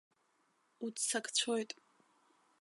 [0.83, 1.71] Уццакцәоит.